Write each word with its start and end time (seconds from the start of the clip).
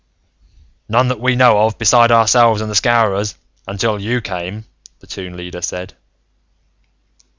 "None 0.89 1.09
that 1.09 1.19
we 1.19 1.35
know 1.35 1.59
of, 1.59 1.77
beside 1.77 2.11
ourselves 2.11 2.59
and 2.59 2.71
the 2.71 2.75
Scowrers, 2.75 3.35
until 3.67 3.99
you 4.01 4.19
came," 4.19 4.65
the 4.99 5.05
Toon 5.05 5.37
Leader 5.37 5.61
said. 5.61 5.93